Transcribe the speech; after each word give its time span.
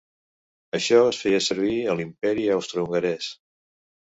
Això 0.77 1.01
es 1.09 1.19
feia 1.25 1.41
servir 1.49 1.75
a 1.83 1.95
l'imperi 2.01 2.47
austrohongarès. 2.57 3.31